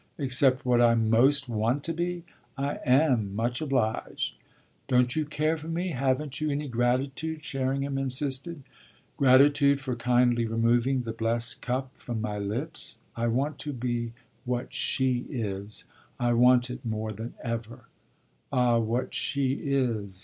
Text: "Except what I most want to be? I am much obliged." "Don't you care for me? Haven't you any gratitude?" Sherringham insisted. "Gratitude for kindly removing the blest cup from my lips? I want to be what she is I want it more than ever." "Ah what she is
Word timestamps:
"Except 0.17 0.65
what 0.65 0.81
I 0.81 0.95
most 0.95 1.47
want 1.47 1.83
to 1.83 1.93
be? 1.93 2.23
I 2.57 2.79
am 2.87 3.35
much 3.35 3.61
obliged." 3.61 4.33
"Don't 4.87 5.15
you 5.15 5.25
care 5.25 5.59
for 5.59 5.67
me? 5.67 5.89
Haven't 5.89 6.41
you 6.41 6.49
any 6.49 6.67
gratitude?" 6.67 7.43
Sherringham 7.43 7.99
insisted. 7.99 8.63
"Gratitude 9.15 9.79
for 9.79 9.95
kindly 9.95 10.47
removing 10.47 11.03
the 11.03 11.13
blest 11.13 11.61
cup 11.61 11.95
from 11.95 12.19
my 12.19 12.39
lips? 12.39 12.97
I 13.15 13.27
want 13.27 13.59
to 13.59 13.73
be 13.73 14.13
what 14.43 14.73
she 14.73 15.27
is 15.29 15.85
I 16.19 16.33
want 16.33 16.71
it 16.71 16.83
more 16.83 17.11
than 17.11 17.35
ever." 17.43 17.81
"Ah 18.51 18.79
what 18.79 19.13
she 19.13 19.51
is 19.53 20.19